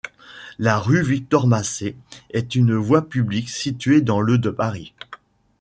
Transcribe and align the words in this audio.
La 0.57 0.79
rue 0.79 1.03
Victor-Massé 1.03 1.95
est 2.31 2.55
une 2.55 2.73
voie 2.73 3.07
publique 3.07 3.51
située 3.51 4.01
dans 4.01 4.19
le 4.19 4.39
de 4.39 4.49
Paris. 4.49 4.93